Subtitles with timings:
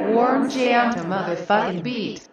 [0.00, 2.28] Warm jam to motherfucking beat.